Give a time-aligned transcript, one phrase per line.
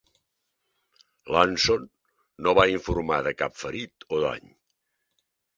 [1.33, 1.85] L'"Anson"
[2.47, 4.53] no va informar de cap ferit o dany.